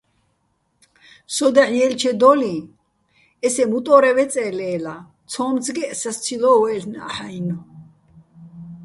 სო 1.35 1.47
დაჰ̦ 1.55 1.71
ჲელჩედო́ლიჼ 1.75 2.53
ესე 3.45 3.63
მუტო́რე 3.71 4.11
ვეწე́ 4.17 4.49
ლე́ლაჼ, 4.57 4.95
ცო́მცგეჸ 5.31 5.91
სასცილო́ 6.01 6.57
ვაჲლ'ნა́ჰ̦-ა́ჲნო̆. 6.61 7.61